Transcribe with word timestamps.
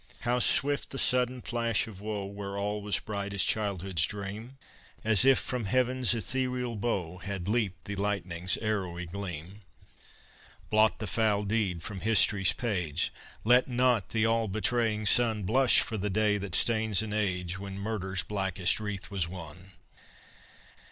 How 0.21 0.39
swift 0.39 0.89
the 0.89 0.97
sudden 0.97 1.43
flash 1.43 1.85
of 1.85 2.01
woe 2.01 2.25
Where 2.25 2.57
all 2.57 2.81
was 2.81 2.97
bright 2.97 3.35
as 3.35 3.43
childhood's 3.43 4.07
dream! 4.07 4.57
As 5.03 5.25
if 5.25 5.37
from 5.37 5.65
heaven's 5.65 6.15
ethereal 6.15 6.75
bow 6.75 7.19
Had 7.19 7.47
leaped 7.47 7.85
the 7.85 7.95
lightning's 7.95 8.57
arrowy 8.63 9.05
gleam. 9.05 9.61
Blot 10.71 10.97
the 10.97 11.05
foul 11.05 11.43
deed 11.43 11.83
from 11.83 11.99
history's 11.99 12.51
page; 12.51 13.13
Let 13.43 13.67
not 13.67 14.09
the 14.09 14.25
all 14.25 14.47
betraying 14.47 15.05
sun 15.05 15.43
Blush 15.43 15.81
for 15.81 15.99
the 15.99 16.09
day 16.09 16.39
that 16.39 16.55
stains 16.55 17.03
an 17.03 17.13
age 17.13 17.59
When 17.59 17.77
murder's 17.77 18.23
blackest 18.23 18.79
wreath 18.79 19.11
was 19.11 19.27
won. 19.27 19.73